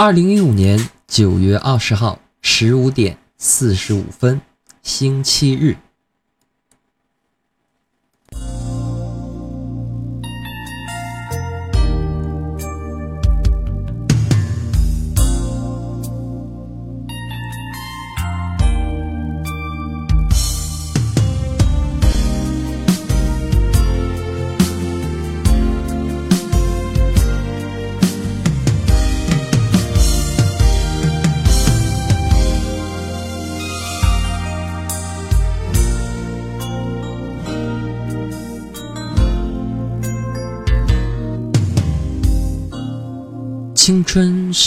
[0.00, 4.40] 二零一五年九月二十号十五点四十五分，
[4.80, 5.76] 星期日。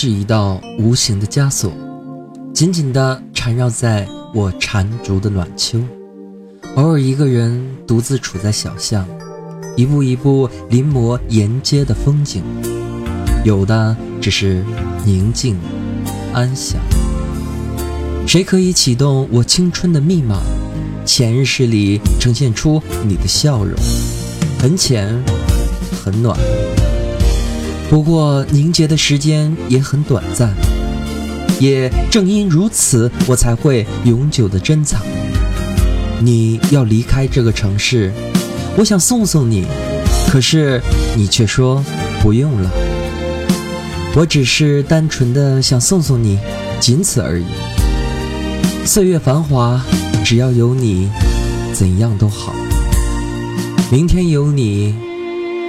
[0.03, 1.71] 是一道无形的枷锁，
[2.55, 5.79] 紧紧地缠绕在我缠足的暖秋。
[6.73, 9.05] 偶尔一个人独自处在小巷，
[9.77, 12.41] 一步一步临摹沿街的风景，
[13.45, 14.65] 有的只是
[15.05, 15.55] 宁静
[16.33, 16.81] 安详。
[18.25, 20.39] 谁可以启动我青春的密码？
[21.05, 23.75] 潜意识里呈现出你的笑容，
[24.57, 25.23] 很浅，
[26.03, 26.35] 很暖。
[27.91, 30.55] 不过凝结的时间也很短暂，
[31.59, 35.01] 也正因如此，我才会永久的珍藏。
[36.21, 38.13] 你要离开这个城市，
[38.77, 39.65] 我想送送你，
[40.29, 40.81] 可是
[41.17, 41.83] 你却说
[42.21, 42.71] 不用了。
[44.15, 46.39] 我只是单纯的想送送你，
[46.79, 47.43] 仅此而已。
[48.85, 49.83] 岁月繁华，
[50.23, 51.09] 只要有你，
[51.73, 52.55] 怎样都好。
[53.91, 54.95] 明天有你，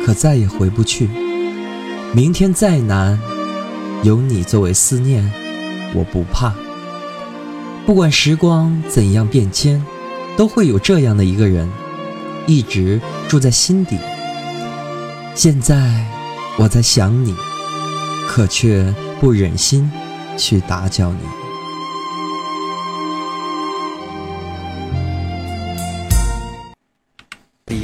[0.07, 1.11] 可再也回不去。
[2.15, 3.19] 明天再难，
[4.03, 5.33] 有你作为思念，
[5.95, 6.53] 我不怕。
[7.87, 9.83] 不管时光怎样变迁，
[10.37, 11.67] 都会有这样的一个人，
[12.47, 13.97] 一直住在心底。
[15.35, 16.05] 现在
[16.59, 17.35] 我在想你，
[18.29, 19.91] 可却不忍心
[20.37, 21.42] 去打搅你。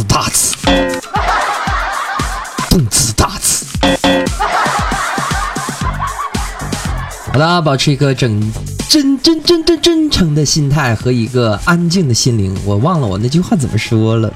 [0.00, 0.56] 动次大次，
[2.70, 3.66] 动次大次。
[7.26, 8.52] 好的，保持一个整
[8.88, 12.56] 真真真真真诚的心态和一个安静的心灵。
[12.64, 14.32] 我忘了我那句话怎么说了。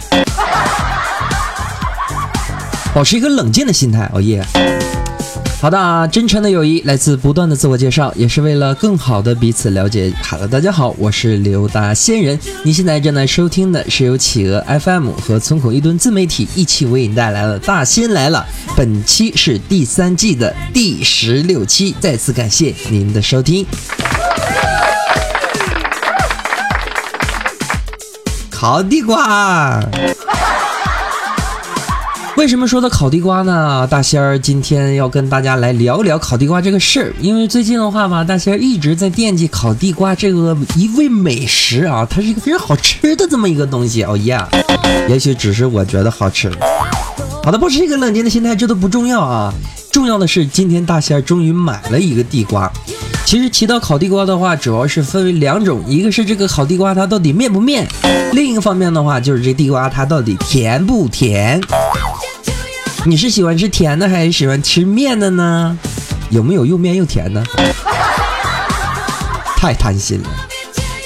[2.94, 4.44] 保持一个冷静的心态，哦耶。
[5.64, 10.12] 好的啊，真诚的友谊来自不断的自我介绍，也是为了更好的彼此了解。
[10.28, 12.38] Hello，大家好，我是刘大仙人。
[12.64, 18.46] 您现在正在收听的是由企鹅 FM 和村口一吨自媒体一起为你带来的《大仙来了》。
[18.76, 23.64] 本期是第三季的第十六期，再次感谢您的收听。
[28.52, 29.82] 烤地瓜。
[32.36, 33.86] 为什么说到烤地瓜呢？
[33.86, 37.14] 大仙儿今天要跟大家来聊聊烤地瓜这个事儿。
[37.20, 44.02] 因为最近的话吧，大仙儿一直在惦记烤地瓜这个一味美食啊，它是一个非常好吃的这么一个东西。
[44.02, 44.48] 哦呀，
[45.08, 46.50] 也许只是我觉得好吃。
[47.44, 49.54] 好的，保持一个冷静的心态，这都不重要啊。
[49.92, 52.70] 重要的是，今天大仙儿终于买了一个地瓜。
[53.24, 57.86] 其实提到烤地瓜的话，主要是分为两种，一个是这个烤地瓜它到底面不面，
[58.32, 61.60] 另一个方面的话就是这地瓜它到底甜不甜。
[63.06, 65.78] 你是喜欢吃甜的还是喜欢吃面的呢？
[66.30, 67.44] 有没有又面又甜的？
[69.58, 70.28] 太贪心了。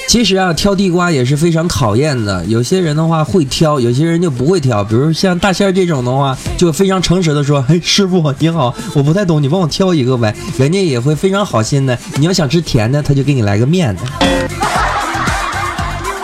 [0.07, 2.43] 其实啊，挑地瓜也是非常考验的。
[2.45, 4.81] 有些人的话会挑，有些人就不会挑。
[4.81, 11.99] 比如像大仙儿这种的话，就非常诚实的说：“哎， 师傅你好，我不太懂，你帮我挑一个呗。”人家也会非常好心的。
[12.15, 14.03] 你要想吃甜的，他就给你来个面的；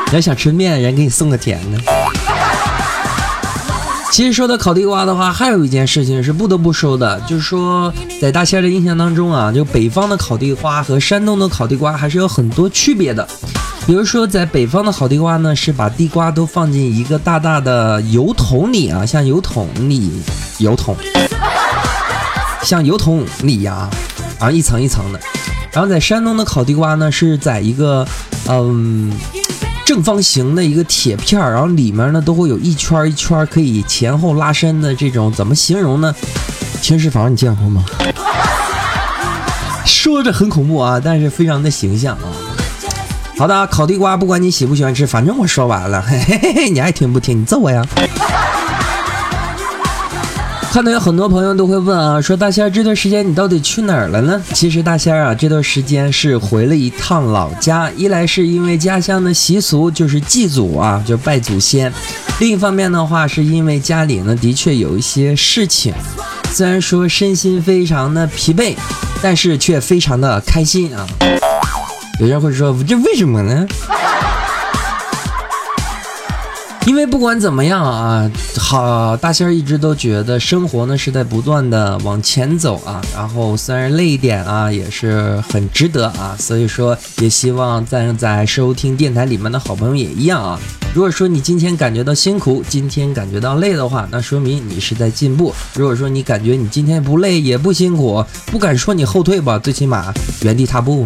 [0.08, 1.95] 你要想吃面，人给你送个甜的。
[4.16, 13.28] 其实说到烤地瓜的话，还有一件事情是不得不说的，就是说在大仙的印象当中啊，就北方的烤地瓜和山东的烤地瓜还是有很多区别的。
[13.86, 20.10] 比如说在北方的烤地瓜呢，是把地瓜都放进一个大大的油桶里啊，像油桶里
[20.60, 20.96] 油桶，
[22.64, 23.90] 像油桶里呀，
[24.40, 25.20] 啊一层一层的。
[25.74, 28.08] 然后在山东的烤地瓜呢，是在一个
[28.48, 29.12] 嗯
[29.96, 36.14] 正方形的一个铁片，然后里面呢都会有一圈一圈可以前后拉伸的这种，怎么形容呢？
[36.82, 37.86] 停尸房你见过吗？
[39.88, 42.28] 说着很恐怖啊，但是非常的形象啊。
[43.38, 47.40] 好的，烤地瓜不管你喜不喜欢吃，反正我说完了，嘿嘿嘿，你爱听不听？
[47.40, 47.82] 你揍我呀！
[50.76, 54.44] 看到有很多朋友都会问啊，说大仙儿这段时间你到底去哪儿了呢？
[54.54, 61.90] 其实大仙儿啊这段时间是回了一趟老家，一来是因为家乡的习俗就是祭祖啊，就拜祖先；
[62.42, 65.94] 另一方面的话，是因为家里呢的确有一些事情，
[66.52, 68.76] 虽然说身心非常的疲惫，
[69.22, 71.08] 但是却非常的开心啊。
[72.20, 73.66] 有人会说，这为什么呢？
[76.86, 90.60] 因为不管怎么样啊，好大仙儿一直都觉得生活呢是在不断的往前走啊，然后虽然累一点啊，也是很值得啊，所以说也希望在在收听电台里面的好朋友也一样啊。
[90.94, 101.06] 如果说你今天感觉到辛苦，今天感觉到累的话，那说明你是在进步；如果说你感觉你今天不累也不辛苦，不敢说你后退吧，最起码原地踏步。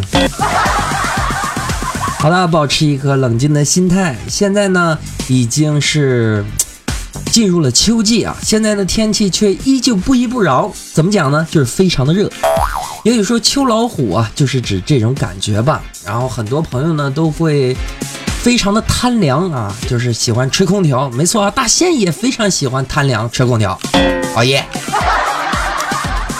[2.22, 4.14] 好了，保持一颗冷静的心态。
[4.28, 5.00] 现在呢，
[5.30, 6.44] 已经是
[7.32, 10.70] 进入了秋季啊，现在的天气却依旧不依不饶。
[10.92, 11.48] 怎么讲呢？
[11.50, 12.30] 就是非常的热。
[13.06, 15.82] 也许说秋老虎啊，就是指这种感觉吧。
[16.06, 17.74] 然后很多朋友呢都会
[18.44, 21.10] 非常的贪凉啊，就是喜欢吹空调。
[21.12, 23.80] 没错啊，大仙也非常喜欢贪凉吹空调，
[24.36, 24.62] 熬夜。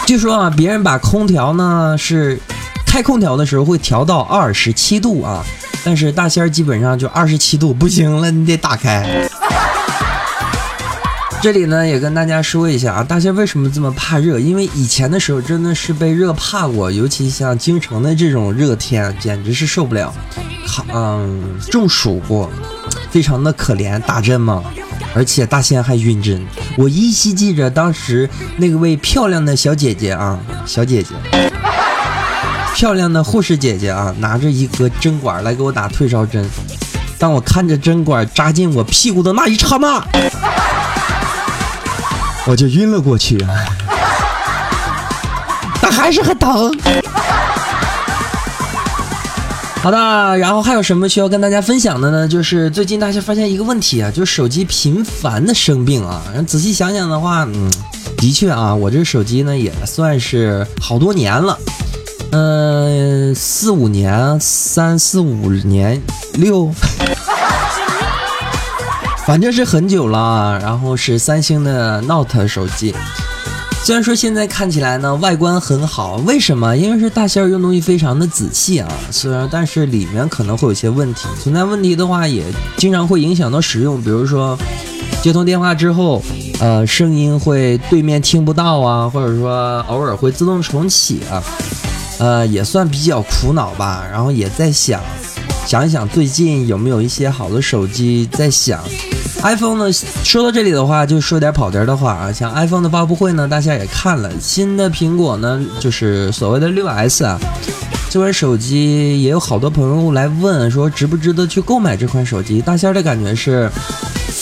[0.04, 2.38] 据说啊，别人把空调呢是
[2.84, 5.42] 开空调的时候会调到二十七度啊。
[5.84, 9.28] 但是大仙儿基本上就二十七度不行了，你得打开。
[11.42, 14.38] 这里呢也跟大家说一下啊，大仙为什么这么怕热？
[14.38, 20.14] 因为以前的时候真的是被热怕过，尤其像京城的这种热天，简直是受不了。
[20.66, 22.50] 好， 嗯，中暑过，
[23.10, 24.62] 非常的可怜，打针嘛，
[25.14, 26.46] 而且大仙还晕针。
[26.76, 28.28] 我依稀记着当时
[28.58, 31.49] 那位漂亮的小姐姐啊，小姐姐。
[32.80, 36.48] 漂亮的护士姐姐啊，拿着一个针管来给我打退烧针。
[37.18, 40.02] 当我看着针管扎进我屁股的那一刹那，
[42.46, 43.36] 我就晕了过去。
[45.82, 46.74] 但还是很疼。
[49.82, 52.26] 好的，然后还有什么需要跟大家分享的呢？
[52.26, 56.22] 就是最近大家发现一个问题啊，就是手机频繁的生病啊。
[56.46, 57.70] 仔细想想的话，嗯，
[58.16, 61.58] 的确啊，我这手机呢也算是好多年了。
[62.32, 66.00] 嗯，四五年，三四五年，
[66.34, 66.70] 六，
[69.26, 70.56] 反正是很久了。
[70.62, 72.94] 然后是三星的 Note 手机，
[73.82, 76.76] 虽然说现在看起来呢外观很好，为什么？
[76.76, 78.88] 因为是大仙儿用东西非常的仔细啊。
[79.10, 82.44] 虽然但是里面可能会有些问题，存在问题的话也
[82.76, 84.56] 经常会影响到使用，比如说
[85.20, 86.22] 接通电话之后，
[86.60, 91.42] 呃，声音会对面听不到啊，或者说偶尔会自动重启啊。
[92.20, 95.00] 呃，也算比较苦恼吧，然后也在想，
[95.66, 98.78] 想一想最近有没有一些好的手机，在想
[99.42, 99.90] ，iPhone 呢？
[100.22, 107.40] 说到这里的话，就说点跑题的话啊，像 iPhone 的发布会呢，大家也看了，新的苹果呢，就是所谓的六 S 啊，
[108.10, 112.60] 这款手机也有好多朋友来问说，值不值得去购买这款手机？
[112.60, 113.70] 大仙的感觉是，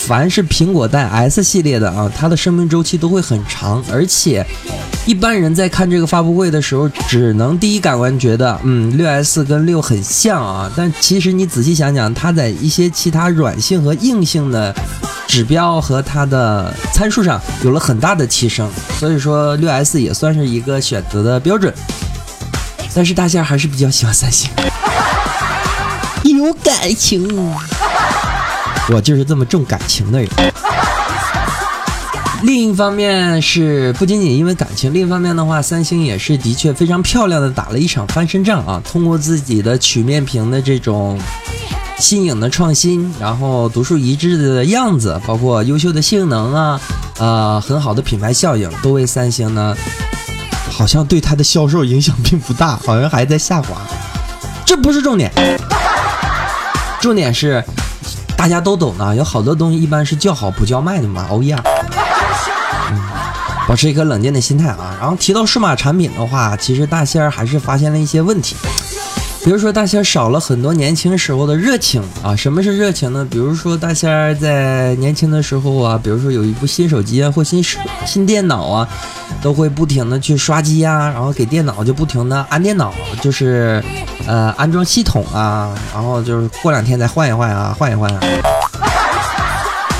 [0.09, 4.43] 凡是苹果带 S 系列的啊，它的生命周期都会很长，而且。
[5.05, 10.71] 一般人在看这个发布会的时候，只能第一感官觉得，嗯，六 S 跟六很像啊。
[10.75, 14.75] 但其实你仔细想想，它在一些其他软性和硬性的
[15.27, 18.67] 指标和它的参数上有了很大的提升。
[18.97, 21.71] 所以说，六 S 也算是一个选择的标准。
[22.95, 24.49] 但是大仙还是比较喜欢三星，
[26.25, 27.27] 有感情，
[28.93, 30.29] 我就是这么重感情的人。
[32.41, 38.81] 另一方面是不仅仅因为感情，另一方面的话，三星也是的确非常漂亮的打了一场翻身仗啊！
[38.89, 41.19] 通过自己的曲面屏的这种
[41.97, 46.81] 新颖的创新，然后独树一帜的样子，包括优秀的性能啊，
[47.17, 49.75] 呃，很好的品牌效应，都为三星呢，
[50.71, 53.81] 好像对它的销售影响并不大，好像还在下滑。
[54.65, 55.29] 这不是重点，
[57.01, 57.61] 重点是
[58.39, 61.61] 大家都懂的，有好多东西一般是叫好不叫卖的嘛，欧耶！
[63.67, 64.95] 保持一颗冷静的心态啊。
[64.97, 68.55] 然后提到数码产品的话，其实大仙儿还是发现了一些问题。
[69.43, 72.35] 比如说大仙少了很多年轻时候的热情啊。
[72.35, 73.25] 什么是热情呢？
[73.29, 77.63] 比如说大仙在年轻的时候啊，比如说有一部新手机啊或新
[78.05, 78.87] 新电脑啊，
[79.41, 83.83] 都会不停的去刷机呀，然后给电脑就不停的安电脑，就是
[84.27, 88.19] 呃安装系统啊，然后就是过两天再换一换啊，换一换啊。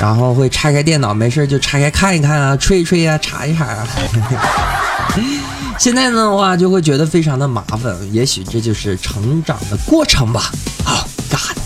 [0.00, 3.86] 然后会拆开电脑，没事就拆开看一看啊，吹一吹啊，查一查啊。
[5.80, 10.52] 现在的话就会觉得非常的麻烦，也许这就是成长的过程吧。
[10.84, 11.56] 好，God。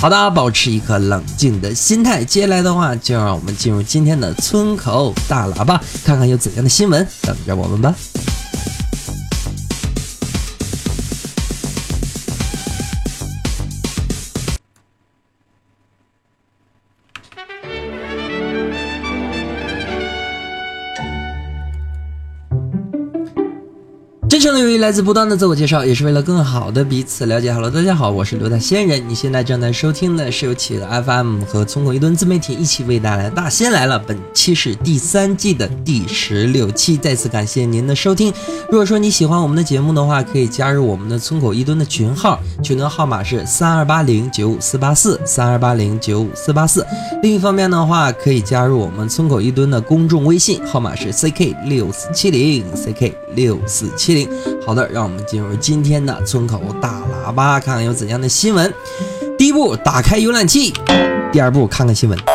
[0.00, 2.24] 好的，保持一颗冷静的心态。
[2.24, 7.94] 接下来的话，就让我们进入今天的村口大喇叭，看看有怎样的新闻等着我们吧。
[24.60, 27.50] 的友谊来自不断的自我介绍，也是为了更好的彼此了解。
[27.50, 29.02] Hello，大家好，我是刘大仙人。
[29.08, 33.98] 你现在正在收听的是由企鹅 FM 和村口一吨自媒体一起为带来的《大仙来了》。
[34.06, 38.30] 本期是第三季的第十六期，再次感谢您的收听。
[38.70, 46.86] 如果说你喜欢我们的节目的话，可以加入我们的村口一吨的群号，群的号码是三二八零九五四八四三二八零九五四八四。
[47.22, 54.28] 另一方面的话，可以加入我们村口一吨的公众微信，号码是 CK 六四七零 CK 六四七零。
[54.64, 58.72] 好的，让我们进入今天的村口大喇叭，看看有怎样的新闻。
[59.38, 60.72] 第一步，打开浏览器；
[61.32, 62.18] 第二步，看看新闻。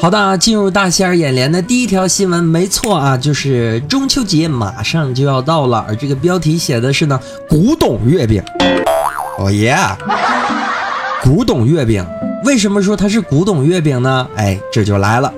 [0.00, 8.42] 好的，进入大仙儿眼帘的第一条新闻，没错啊，就是中秋节马上就要到了，而这个标题写的是呢，古董月饼。
[9.38, 9.76] 哦耶，
[11.22, 12.06] 古董月饼。
[12.44, 14.26] 为什么说它是古董月饼呢？
[14.36, 15.32] 哎，这就来了。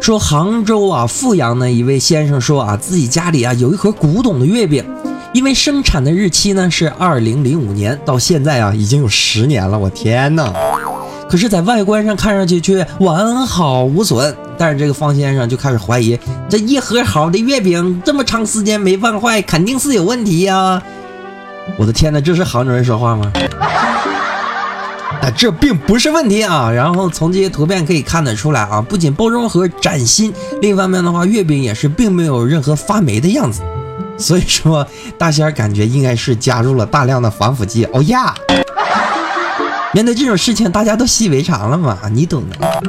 [0.00, 4.84] 说杭州啊，富阳的一位先生说啊，自己家里啊有一盒古董的月饼，
[5.32, 9.78] 因为生产的日期呢是二零零五年，到现在啊已经有十年了。
[9.78, 10.52] 我天哪！
[11.28, 14.34] 可是，在外观上看上去却完好无损。
[14.56, 20.82] 但是这个方先生就开始怀疑，这一盒好的月饼这么长时间没放坏，肯定是有问题呀！
[21.76, 23.30] 我的天哪，这是杭州人说话吗？
[25.22, 26.70] 啊，这并不是问题啊！
[26.70, 33.62] 然后从这些图片可以看得出来啊，不仅包装盒崭新，另一方面的话，月饼也是并没有任何发霉的样子。
[34.18, 34.86] 所以说，
[35.18, 37.84] 大仙儿感觉应该是加入了大量的防腐剂。
[37.92, 38.34] 哦呀！
[39.92, 42.82] 面对这种事情，大家都习以为常了嘛，你懂的。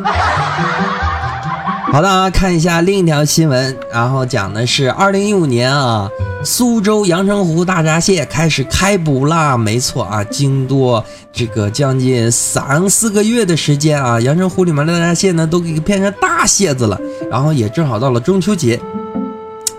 [1.98, 6.08] 好的啊，看一下另一条新闻，然后讲的是二零一五年啊。
[6.44, 9.58] 苏州阳澄湖大闸蟹开始开捕啦！
[9.58, 17.02] 没错啊，经过这个将近三四个月的时间啊，阳澄湖里面的大闸蟹呢都给变成大蟹子了。
[17.32, 18.80] 然后也正好到了中秋节。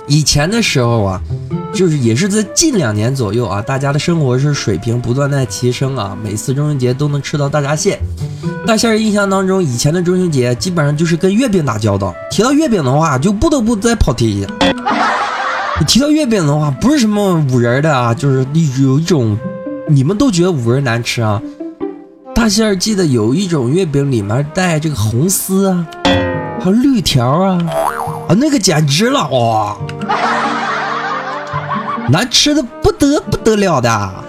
[0.08, 1.22] 以前的时候啊，
[1.72, 8.00] 就是也是在近两年左右啊，大家的生活是水平不断在提升啊，每次中秋节都能吃到大闸蟹。
[8.66, 12.14] 大仙儿印象当中，以前的中秋节基本上就是跟月饼打交道。
[12.30, 14.48] 提到月饼的话，就不得不再跑题一下。
[15.80, 18.46] 你 提到月饼的话，不是什么五仁的啊，就是
[18.82, 19.38] 有一种，
[19.88, 21.40] 你们都觉得五仁难吃啊。
[22.34, 25.86] 大仙儿记得有一种月饼里面带这个红丝啊，
[26.60, 27.58] 还有绿条啊，
[28.28, 29.76] 啊那个简直了哇，
[32.10, 34.24] 难吃的不得不得了的。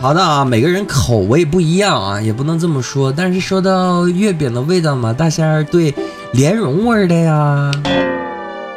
[0.00, 3.12] 好的啊，每个人口味不一样啊，也不能这么说。
[3.12, 5.94] 但是说到月饼的味道嘛，大仙儿对
[6.32, 7.70] 莲蓉味的呀。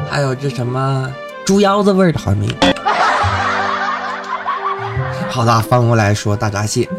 [0.09, 1.09] 还有这什么
[1.45, 2.53] 猪腰子味儿的好像没有。
[5.31, 6.89] 好的，翻过来说大闸蟹。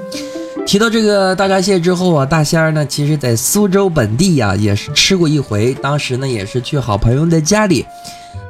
[0.64, 5.74] 提到这个大闸蟹之后啊，大仙儿呢，其实在苏州本地呀也是吃过一回。
[5.74, 7.84] 当时呢也是去好朋友的家里。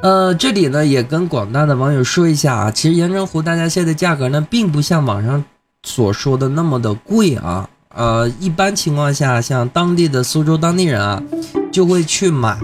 [0.01, 5.43] 呃，这里呢也跟广大的网友说一下啊，其实阳澄湖大闸蟹的价格呢，并不像网上
[5.85, 7.69] 所说的那么的贵啊。
[7.95, 11.23] 呃，一般情况下，像当地的苏州当地人啊，
[11.71, 12.57] 就会去买。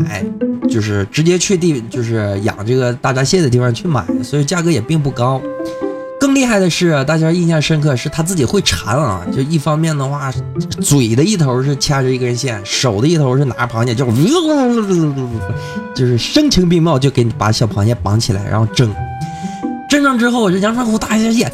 [0.70, 5.42] 就是直接去地，就是养这个大闸蟹的地方去买，所以价格也并不高。
[6.18, 10.32] 更厉害的是，大家印象深刻是他自己会缠啊，就一方面的话，
[10.80, 15.40] 嘴的一头是掐着一根线，手的一头是拿着螃蟹，就呜呜呜呜呜
[15.94, 18.94] 就是声情并茂，就给你把小螃蟹绑起来，然后蒸。
[19.90, 21.52] 蒸上之后，这阳澄湖大闸蟹。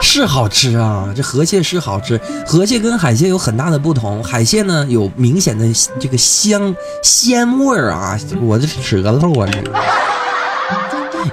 [0.00, 2.18] 是好吃啊，这河蟹是好吃。
[2.46, 5.66] 河蟹跟海蟹有很大的不同，海蟹呢有明显的
[6.00, 9.48] 这个香鲜味儿啊，我这舌头啊，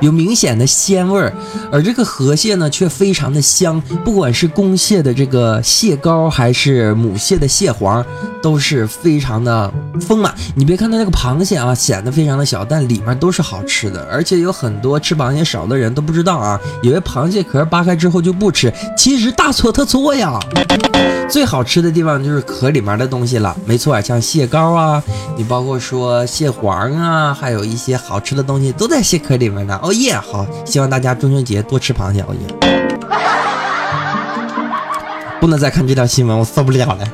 [0.01, 1.33] 有明显的鲜味儿，
[1.71, 3.81] 而这个河蟹呢却非常的香。
[4.03, 8.05] 不管是公蟹的这个蟹膏，还是母蟹的蟹黄，
[8.41, 9.71] 都是非常的
[10.01, 10.33] 丰满。
[10.55, 14.07] 你别看它那个螃蟹啊，显得非常的小，但里面都是好吃的。
[14.11, 20.39] 而且有很多吃螃蟹少的人都不知道啊，以为螃蟹壳扒开之后就不吃，其实大错特错呀。
[21.27, 25.01] 最好吃的地方就是壳里面的东西了，没错，像蟹膏啊，
[25.35, 29.79] 你包括说蟹黄啊，还有一些好吃的东西都在蟹壳里面呢。
[29.85, 32.21] 熬夜，好，希望大家中秋节多吃螃蟹。
[32.21, 32.39] 熬夜，
[35.39, 37.07] 不能再看这条新闻，我受不了了。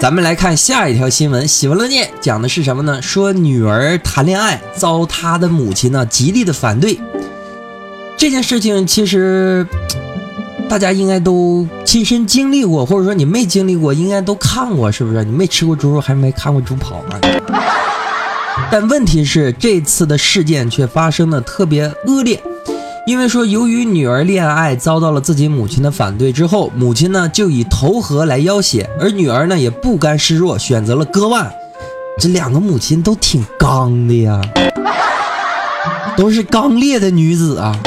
[0.00, 3.02] 咱们来看下一条新闻，喜闻乐见，讲的是什么呢？
[3.02, 6.98] 说女儿谈恋爱遭她的母亲呢极力的反对，
[8.16, 9.66] 这件事情其实。
[10.68, 15.22] 大家应该都亲身经历过，或者说你没经历过，应该都看过，是不是？
[15.22, 17.20] 你没吃过猪肉，还没看过猪跑吗？
[18.72, 22.42] 但问题是，这次的事件却发生的特别恶劣，
[23.06, 31.52] 因为说由于女儿恋爱遭到了自己母亲的反对之后，母亲呢就以投河来要挟，而女儿呢也不甘示弱，选择了割腕。
[32.18, 34.40] 这两个母亲都挺刚的呀，
[36.16, 37.78] 都是刚烈的女子啊。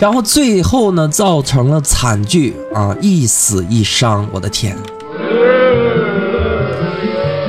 [0.00, 4.26] 然后最后呢，造成了惨剧啊，一死一伤。
[4.32, 4.74] 我的天！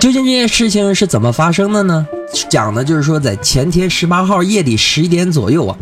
[0.05, 2.05] 究竟这件事情是怎么发生的呢？
[2.47, 5.75] 讲的就是说，在前天十八号夜里十一点左右啊，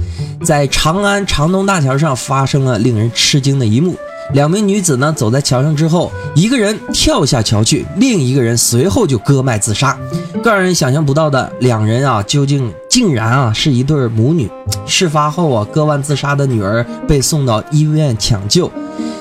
[0.45, 3.97] 在长安长东大桥上发生了令人吃惊的一幕。
[4.31, 9.99] 两名女子呢，走在桥上之后，一个人跳下桥去，另一个人随后就割脉自杀。
[10.41, 14.49] 更让人想象不到的，两人啊，究竟竟然啊是一对母女。
[14.85, 18.71] 事发后啊，割腕自杀的女儿被送到医院抢救，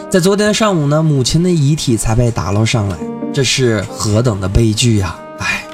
[0.09, 2.97] 在昨天上午呢，母亲的遗体才被打捞上来。
[3.33, 5.17] 这是何等的悲剧呀！
[5.39, 5.65] 唉，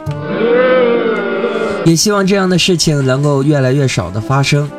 [1.85, 4.71] 也希望这样的事情能够越来越少的发生。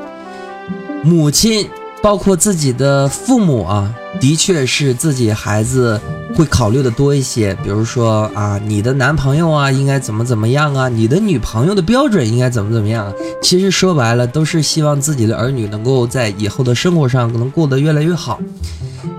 [1.03, 1.67] 母亲。
[2.01, 5.99] 包括自己的父母啊，的确是自己孩子
[6.33, 7.53] 会考虑的多一些。
[7.61, 13.13] 比如说啊，你的男朋友啊应该怎么怎么样啊，你的女朋友的标准应该怎么怎么样。
[13.41, 18.39] 其实说白了，都是希望自己的儿女能够在以后的生活上能过得越来越好。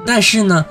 [0.06, 0.64] 但是呢，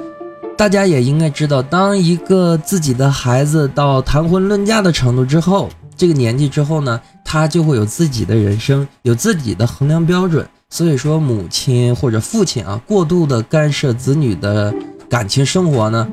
[0.60, 10.46] 大家也应该知道，当一个自己的孩子到谈婚论嫁的程度之后，这个年纪之后呢，他就会有自己的人生，有自己的衡量标准。
[10.70, 14.74] 所以说，母亲或者父亲啊，过度的干涉子女的
[15.10, 16.06] 感情生活呢，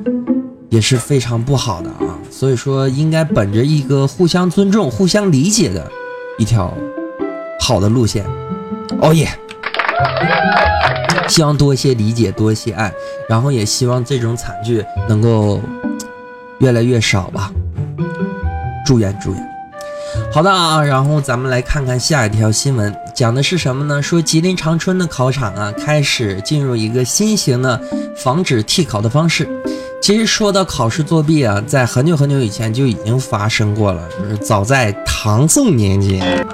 [0.70, 2.14] 也是非常不好的啊。
[2.30, 5.90] 所以说，应该本着一个互相尊重、互相理解的
[6.38, 6.72] 一条
[7.58, 8.24] 好的路线。
[9.00, 9.28] 哦耶！
[11.28, 12.92] 希望多一些理解，多一些爱，
[13.28, 15.60] 然后也希望这种惨剧能够
[16.58, 17.50] 越来越少吧。
[18.86, 19.48] 祝愿，祝愿。
[20.32, 24.00] 好的啊，然后咱们来看看下一条新闻，讲的是什么呢？
[24.00, 27.80] 说吉林长春的考场啊，开始进入一个新型的
[28.16, 29.48] 防止替考的方式。
[30.00, 36.22] 其实说到考试作弊啊，在很久很久以前就已经发生过了，就是早在唐宋年间。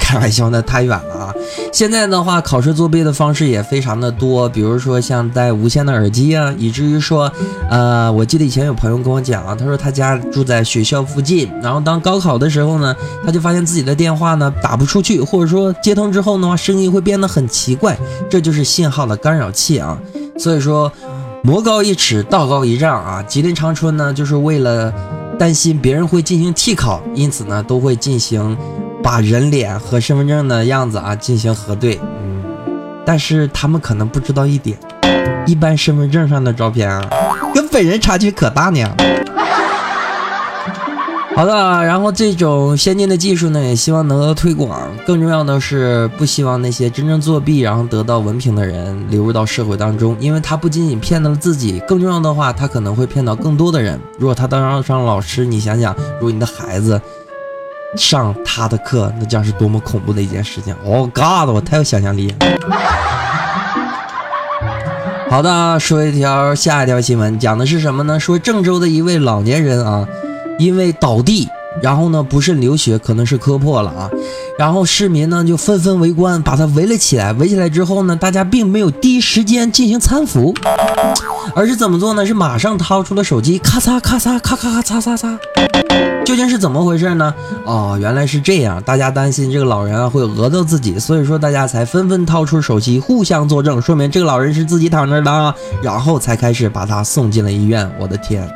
[0.00, 1.34] 开玩笑，那太远了啊！
[1.72, 7.32] 现在的话，考试作弊的方式也非常的多，比如说像戴无线的耳机啊，以至于说，
[7.70, 19.98] 呃，我记得以前有朋友跟我讲啊，他说他家住在学校附近，然后当高考的时候呢，他就发现自己的电话呢打不出去，或者说接通之后的话，声音会变得很奇怪，这就是信号的干扰器啊。
[20.38, 20.92] 所以说，
[21.42, 23.22] 魔高一尺，道高一丈啊！
[23.22, 24.92] 吉林长春呢，就是为了
[25.38, 28.56] 担心别人会进行替考，因此呢，都会进行。
[29.02, 32.42] 把人脸和身份证的样子啊进行核对，嗯，
[33.04, 34.78] 但是他们可能不知道一点，
[35.46, 37.02] 一般身份证上的照片啊，
[37.52, 38.88] 跟本人差距可大呢。
[41.34, 44.78] 好的，然后这种先进的技术呢，也希望能够推广。
[45.06, 53.98] 更重要的是，不希望那些真正作弊然后得到文凭的人流入到社会当中，因为他不仅仅骗到了自己，更重要的话，他可能会骗到更多的人。
[54.18, 57.00] 如果他当上老师，你想想，如果你的孩子。
[57.96, 60.74] 上他的课，那将是多么恐怖的一件事情！
[60.84, 62.34] 哦，God，我太有想象力。
[65.28, 68.20] 好的，说一条下一条新闻，讲的是什么呢？
[68.20, 70.06] 说郑州的一位老年人啊，
[70.58, 71.48] 因为倒地，
[71.82, 74.10] 然后呢不慎流血，可能是磕破了啊。
[74.58, 77.32] 然后市民呢就纷纷围观，把他围了起来。
[77.34, 80.54] 围起来之后呢，大家并没有第一时间进行搀扶，
[81.54, 82.24] 而是怎么做呢？
[82.26, 85.38] 是马上掏出了手机，咔嚓咔嚓咔咔咔嚓嚓嚓。
[86.24, 87.34] 究竟是怎么回事呢？
[87.64, 88.80] 哦，原来是这样。
[88.82, 97.90] 大家担心这个老人啊会讹到自己，所以说大家才纷纷掏出手机互相作证，说明这个老人是自己躺着的，然后才开始把他送进了医院。
[97.98, 98.48] 我的天！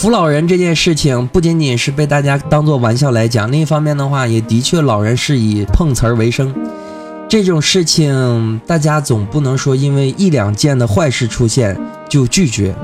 [0.00, 6.54] 扶老人这件事情不仅仅是被大家当做玩笑来讲，另一方面的话，也的确老人是以碰瓷儿为生。
[7.28, 12.74] 这种事情，大家总不能说因为一两件的坏事出现就拒绝。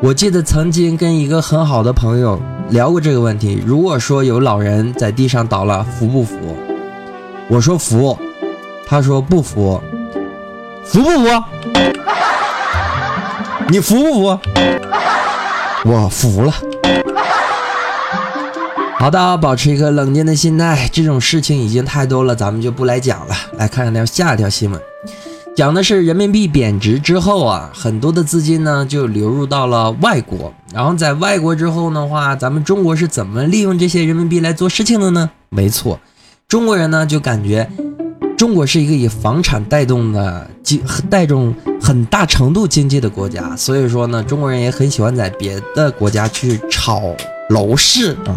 [0.00, 2.40] 我记得曾经跟一个很好的朋友
[2.70, 3.62] 聊过这个问题。
[3.66, 6.56] 如果说有老人在地上倒了，扶不扶？
[7.50, 8.18] 我说扶，
[8.86, 9.78] 他说不扶。
[10.82, 11.28] 扶不扶？
[13.68, 14.38] 你服不服？
[15.84, 16.52] 我服了。
[18.98, 20.88] 好的，保持一个冷静的心态。
[20.92, 23.34] 这种事情已经太多了，咱们就不来讲了。
[23.56, 24.80] 来看看条下一条新闻。
[25.56, 35.30] 讲的是人民币贬值之后啊，很多的资金呢就流入到了外国，然后在外国之后的话，咱们中国是怎么利用这些人民币来做事情的呢？
[35.50, 36.00] 没错，
[36.48, 37.68] 中国人呢就感觉
[38.42, 47.02] 中国是一个以房产带动的经带动很大程度经济的国家，所以说呢，中国人也很喜欢在别的国家去炒
[47.50, 48.34] 楼市啊。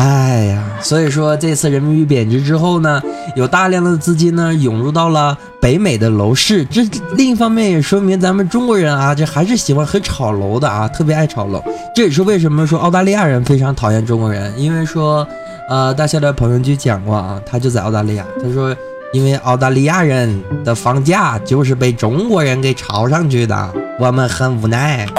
[0.00, 3.02] 哎呀，所以说这次人民币贬值之后呢，
[3.36, 6.64] 有大量的资金呢涌入到了北美的楼市。
[6.64, 6.80] 这
[7.16, 11.62] 另一方面也说明咱们中国人啊，这还是喜欢很炒楼的啊，特别爱炒楼。
[11.94, 15.28] 这也是为什么说澳大利亚人非常讨厌中国人，因为说，
[15.68, 18.74] 呃，大笑的朋友就讲过啊，他就在澳大利亚，他说，
[19.12, 25.06] 因为澳大利亚人的房价就是被中国人给炒上去的，我们很无奈。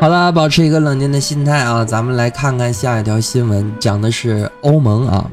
[0.00, 5.30] 好了，保持一个冷静的心态啊，咱们来看看下一条新闻，讲的是欧盟啊。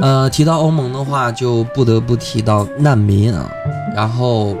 [0.00, 3.48] 呃，提到欧盟的话，就不得不提到难民啊。
[3.94, 4.56] 然后，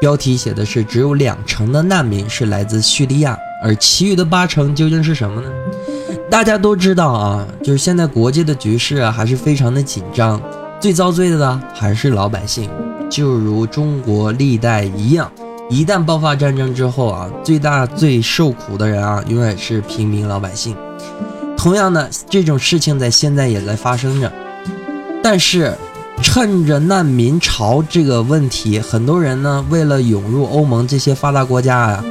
[0.00, 5.48] 标题写的是只有两成的难民是来自叙利亚，而其余的八成究竟是什么呢？
[6.30, 10.40] 大家都知道啊，就是现在国际的局势啊，还是非常的紧张，
[10.80, 12.70] 最遭罪的呢还是老百姓，
[13.10, 15.30] 就如中国历代一样。
[15.70, 20.76] 一旦爆发战争之后啊，最大最受苦的人啊，永远是平民老百姓。
[21.56, 24.32] 同样的，这种事情在现在也在发生着。
[25.22, 25.74] 但是，
[26.22, 32.04] 趁着难民潮这个问题，很多人呢为了涌入欧盟这些发达国家啊，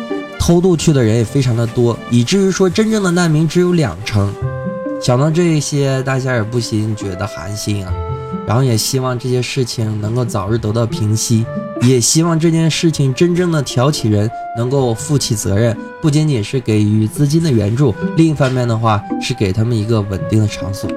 [0.47, 4.33] 偷渡去的人也非常的多，以至于说真正的难民只有两成。
[5.01, 7.93] 想到这些，大家也不禁觉得寒心啊。
[8.47, 11.45] 然后也希望这些事情能够早日得到平息，
[11.81, 20.89] 也希望这件事情真正的挑起人能够负起责任，不仅仅是给予资金的援助，另一方面的话是给他们一个稳定的场所。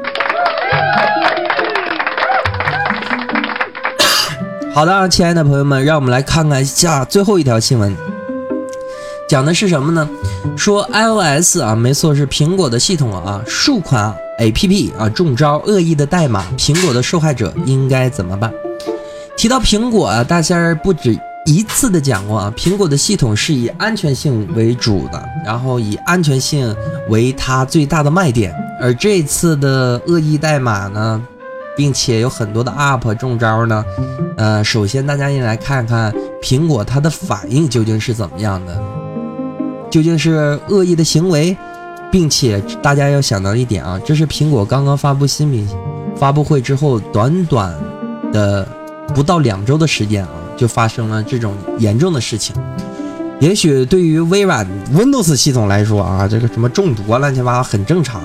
[4.73, 7.93] 好的，亲爱的朋友们，让我们来看看下最后一条新闻，
[9.31, 10.11] 讲的是什么呢？
[10.57, 14.13] 说 iOS 啊，没错，是苹果的系统啊，数款。
[14.41, 18.53] A P P 啊，中招恶意的代码，苹果的受害者应该怎么办？
[19.37, 21.17] 提到苹果啊，大仙儿不止
[21.47, 26.75] 一次的讲过啊，苹果的系统是以安全性为主的，然后以安全性
[27.09, 28.53] 为它最大的卖点。
[28.81, 31.23] 而这次的恶意代码呢，
[31.77, 33.85] 并且有很多的 App 中招呢，
[34.37, 36.13] 呃，首先大家先来看看
[36.43, 38.83] 苹果它的反应究竟是怎么样的，
[39.91, 41.57] 究竟是恶意的行为？
[42.13, 45.69] 并且大家要想到一点啊，这是苹果刚刚发布新品
[46.17, 47.73] 发布会之后，短短
[48.33, 48.67] 的
[49.15, 52.53] 不到两周的时间啊，就发生了这种严重的事情。
[53.39, 58.21] 也许对于微软 Windows 系统来说啊，这个什么中毒啊、乱七八糟很正常，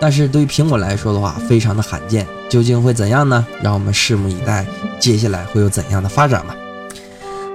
[0.00, 2.26] 但是对于苹果来说的话，非常的罕见。
[2.48, 3.46] 究竟会怎样呢？
[3.62, 4.64] 让我们拭目以待，
[4.98, 6.56] 接下来会有怎样的发展吧。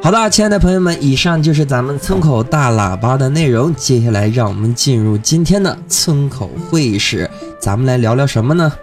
[0.03, 3.73] 好的，亲爱的朋友们，以上就是咱们村口大喇叭的内容。
[3.75, 8.73] 接下来，让我们进入今天的村口会议室，咱们来聊聊什么呢？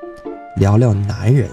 [0.56, 1.48] 聊聊男人。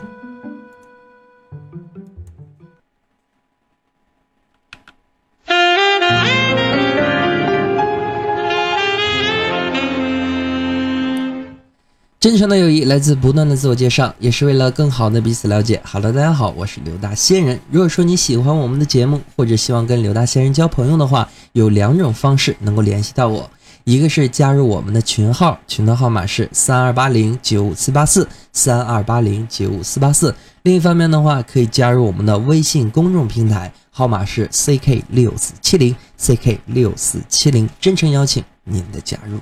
[12.25, 15.79] 真诚的友谊来自不断的自我介绍，也是为了更好的彼此了解。
[15.83, 17.59] 好了，大家好，我是刘大仙人。
[17.69, 23.47] 如果说你喜欢我们的节目，或者希望跟刘大仙人交朋友的话，有两种方式能够联系到我，
[23.83, 30.33] 一个是加入我们的群号，群的号码是三二八零九五四八四三二八零九五四八四。
[30.63, 37.69] 另一方面的话，可以加入我们的微信公众平台，号码是 ck 六四七零 ck 六四七零。
[37.79, 39.37] 真诚邀请您的加入。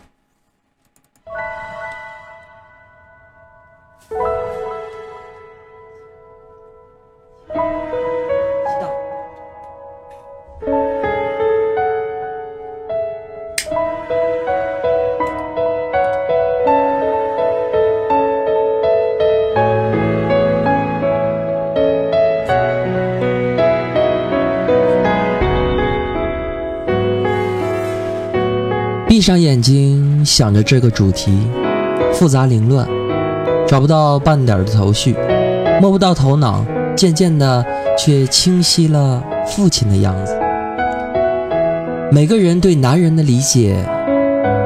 [29.23, 31.31] 闭上眼睛想着这个主题，
[32.13, 32.85] 复杂凌乱，
[33.65, 35.15] 找不到半点的头绪，
[35.79, 37.65] 摸不到头脑，渐渐的
[37.97, 40.37] 却清晰了父亲的样子。
[42.11, 43.77] 每个人对男人的理解，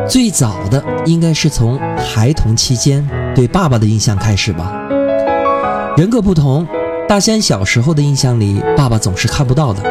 [0.09, 4.73] 最早的应该是从孩童期间对爸爸的印象开始吧。
[5.95, 6.67] 人各不同，
[7.07, 9.83] 大仙小时候的印象里，爸爸总是看不到的，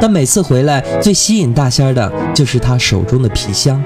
[0.00, 3.80] 但每次回来，最吸引大仙的就是他手中的皮箱，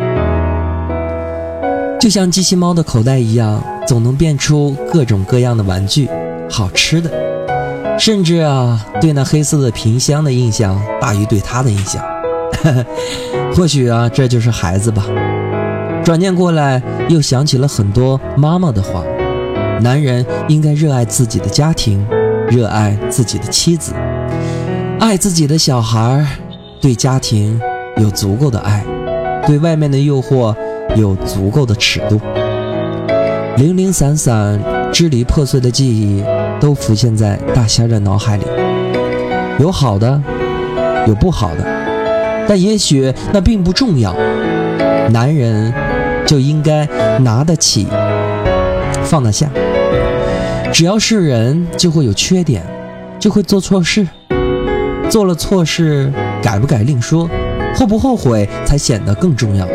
[2.03, 6.09] 就像机器猫的口袋一样，总能变出各种各样的玩具，
[6.51, 7.09] 好吃的，
[7.97, 12.05] 甚至啊，对那黑色的皮箱的印象大于对他的印象。
[13.55, 15.07] 或许啊，这就是孩子吧。
[16.03, 19.05] 转念过来，又想起了很多妈妈的话：
[19.81, 22.05] 男人应该热爱自己的家庭，
[22.49, 23.93] 热爱自己的妻子，
[24.99, 26.27] 爱自己的小孩，
[26.81, 27.61] 对家庭
[27.99, 28.85] 有足够的爱，
[29.47, 30.53] 对外面的诱惑
[30.95, 32.21] 有足够的尺度。
[33.57, 34.59] 零零散散、
[34.93, 36.25] 支离破碎的记忆
[36.59, 38.45] 都浮现在大仙的脑海里，
[39.59, 40.21] 有好的，
[41.07, 41.65] 有不好的。
[42.49, 44.15] 但也许那并不重要，
[45.11, 45.73] 男人
[46.27, 46.87] 就应该
[47.19, 47.87] 拿得起，
[49.05, 49.49] 放得下。
[50.73, 52.63] 只要是人，就会有缺点，
[53.19, 54.07] 就会做错事。
[55.11, 56.11] 做了错事，
[56.43, 57.29] 改不改另说，
[57.75, 59.69] 后不后悔才显得更重要。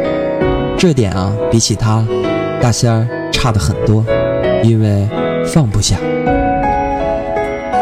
[0.77, 2.05] 这点啊，比起他，
[2.61, 4.05] 大仙儿差的很多，
[4.63, 5.09] 因为
[5.45, 5.97] 放不下。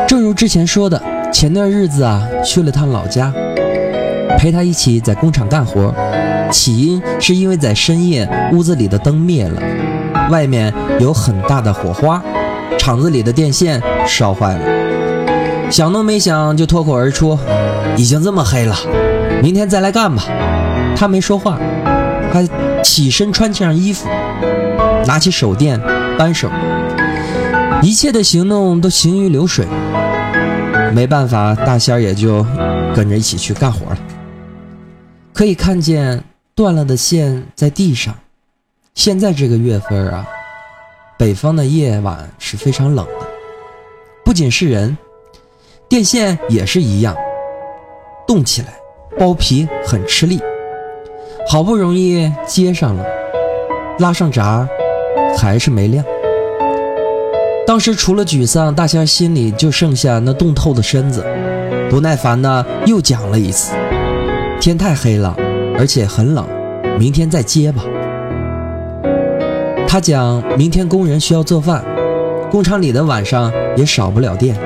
[0.08, 3.34] 正如之前说的，前段日子啊，去了趟老家。
[4.38, 5.94] 陪他一起在工厂干活，
[6.52, 9.62] 起因是因为在深夜屋子里的灯灭了，
[10.30, 12.22] 外面有很大的火花，
[12.78, 15.70] 厂子里的电线烧坏了。
[15.70, 17.38] 想都没想就脱口而出
[17.98, 18.76] ：“已经这么黑了，
[19.42, 20.24] 明天再来干吧。”
[20.96, 21.58] 他没说话，
[22.32, 22.46] 还
[22.86, 24.08] 起身穿上衣服，
[25.08, 25.82] 拿起手电
[26.20, 26.48] 扳手，
[27.82, 29.66] 一切的行动都行云流水。
[30.94, 32.46] 没办法，大仙儿也就
[32.96, 33.98] 跟着一起去干活了。
[35.34, 38.14] 可以看见断了的线在地上。
[38.94, 40.24] 现在这个月份啊，
[41.18, 43.26] 北方的夜晚是非常冷的，
[44.24, 44.96] 不仅是人，
[45.90, 47.16] 电线也是一样，
[48.28, 48.76] 动起来
[49.18, 50.40] 剥皮很吃力。
[51.48, 53.06] 好不容易接上了，
[54.00, 54.68] 拉上闸，
[55.38, 56.04] 还是没亮。
[57.68, 61.24] 当时除了沮丧，大仙心里就剩下那冻透的身子，
[61.90, 63.74] 不耐烦的又讲了一次。
[64.60, 65.36] 天太黑了，
[65.78, 66.48] 而且很冷，
[66.98, 67.84] 明天再接吧。
[69.88, 71.86] 他讲明天工人需要做饭，
[72.50, 74.58] 工厂里的晚上也少不了电，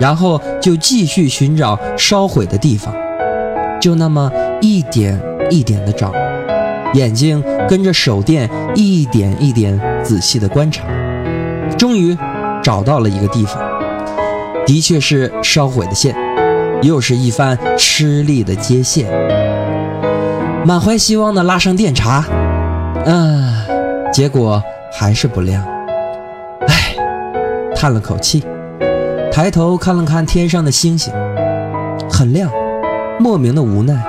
[0.00, 2.92] 然后就继续寻找烧毁的地方，
[3.80, 5.18] 就那么一点
[5.50, 6.12] 一点的找，
[6.94, 10.84] 眼睛跟着手电一点一点仔细的观察，
[11.76, 12.16] 终于
[12.62, 13.60] 找到了一个地方，
[14.64, 16.16] 的确是烧毁的线。
[16.82, 19.06] 又是一番吃力的接线，
[20.64, 22.24] 满怀希望的拉上电闸，
[23.04, 23.52] 嗯，
[24.10, 25.62] 结果还是不亮。
[26.66, 26.96] 唉，
[27.76, 28.42] 叹了口气，
[29.30, 31.12] 抬头看了看天上的星星，
[32.10, 32.50] 很亮，
[33.18, 34.02] 莫名的无奈。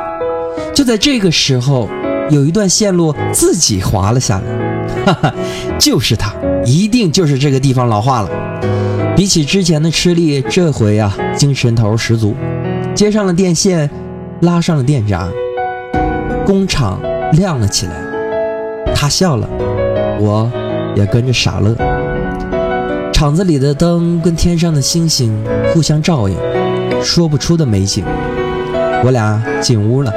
[0.82, 1.88] 就在这个时候，
[2.32, 5.34] 有一段线路自己滑了下来，哈哈，
[5.78, 6.34] 就是它，
[6.66, 8.30] 一定就是这个地方老化了。
[9.16, 12.36] 比起之前的吃力，这回啊，精神头十足。
[12.96, 13.88] 接上了电线，
[14.40, 15.30] 拉上了电闸，
[16.48, 17.00] 工厂
[17.34, 17.94] 亮了起来。
[18.96, 19.48] 他笑了，
[20.20, 20.52] 我
[20.96, 21.76] 也跟着傻乐。
[23.14, 25.32] 厂子里的灯跟天上的星星
[25.72, 26.36] 互相照应，
[27.04, 28.04] 说不出的美景。
[29.04, 30.12] 我俩进屋了，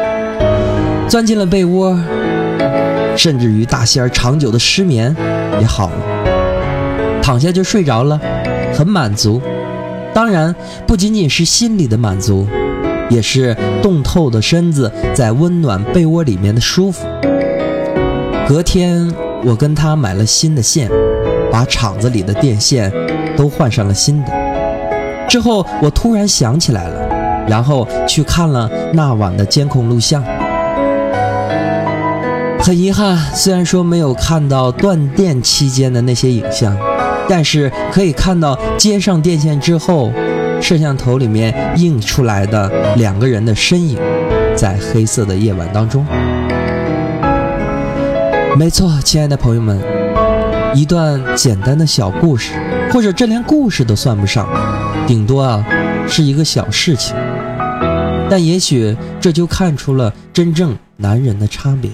[1.09, 1.97] 钻进了被窝，
[3.17, 5.14] 甚至于大仙儿长久的失眠
[5.61, 8.21] 也好了，躺下就睡着了，
[8.73, 9.40] 很满足。
[10.12, 10.55] 当然，
[10.87, 12.47] 不仅仅是心里的满足。
[13.11, 17.07] 也是冻透的身子在温暖被窝里面的舒服。
[18.49, 19.12] 隔天，
[19.45, 20.90] 我跟他买了新的线，
[21.53, 22.90] 把厂子里的电线
[23.37, 24.33] 都换上了新的。
[25.29, 30.25] 之后，我突然想起来了，然后去看了那晚的监控录像。
[32.64, 36.74] 很遗憾，虽然说没有看到断电期间的那些影像，
[37.29, 40.11] 但是可以看到接上电线之后。
[40.62, 43.98] 摄像头里面映出来的两个人的身影，
[44.57, 46.07] 在黑色的夜晚当中。
[48.57, 49.79] 没错，亲爱的朋友们，
[50.74, 52.55] 一段简单的小故事，
[52.90, 54.48] 或者这连故事都算不上，
[55.07, 55.62] 顶多啊
[56.09, 57.14] 是一个小事情，
[58.31, 61.90] 但也许这就看出了真正男人的差别。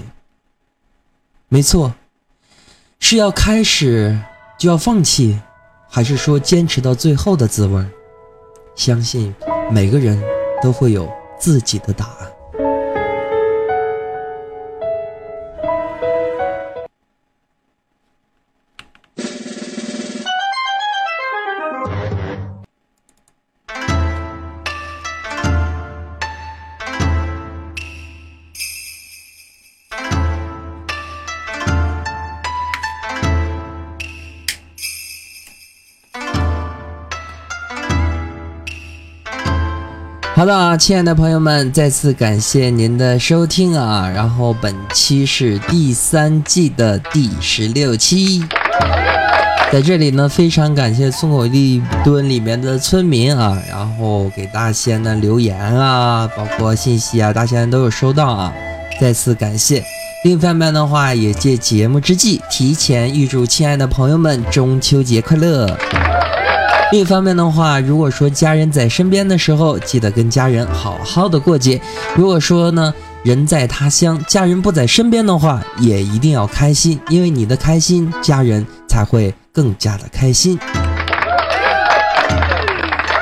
[1.53, 1.93] 没错，
[3.01, 4.17] 是要开始
[4.57, 5.37] 就要放弃，
[5.89, 7.85] 还是说坚持到最后的滋味？
[8.73, 9.35] 相信
[9.69, 10.17] 每个人
[10.63, 12.31] 都会有自己的答案。
[40.41, 44.09] 好的啊，亲爱的朋友们，再次感谢您的收听啊！
[44.11, 48.43] 然后本期是第三季的第十六期，
[49.71, 58.51] 在这里呢，非常感谢村口一墩里面的村民啊，然后给大仙的留言啊，包括信息啊，大仙都有收到啊，
[58.99, 59.83] 再次感谢。
[60.23, 65.77] 另一方面的话，也借节目之际，提前预祝亲爱的朋友们中秋节快乐。
[66.91, 71.79] 另一方面的话，如果说家人在身边的时候，记得跟家人好好的过节；
[72.15, 80.59] 如果说呢，人在他乡，家人不在身边的话，也一定要开心，因为你的开心，家人才会更加的开心。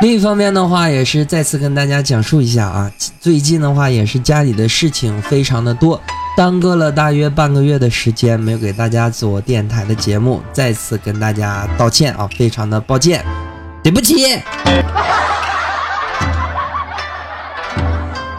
[0.01, 6.01] 另一方面的话，也是再次跟大家讲述一下啊，最近的话也是家里的事情非常的多，
[6.35, 13.23] 耽搁了大约半个月的时间，没有给大家做电台的节目，再次跟大家道歉啊，非常的抱歉。
[13.83, 14.15] 对不起。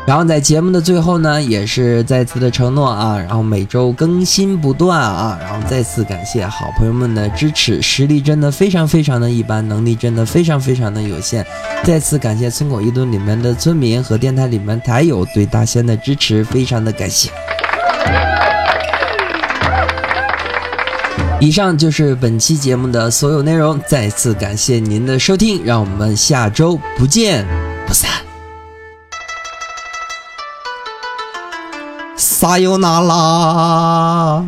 [0.07, 11.47] 然后在节目的最后呢，也是再次的承诺啊，然后每周更新不断啊，然后再次感谢好朋友们的支持，实力真的非常非常的一般，能力真的非常非常的有限。
[11.85, 17.31] 再次感谢村口一吨里面的村民和电台里面台友对大仙的支持，非常的感谢。
[21.41, 27.47] 以上就是本期节目的所有内容，再次感谢您的收听，让我们下周不见
[27.87, 28.11] 不散。
[32.15, 34.45] 撒由那拉。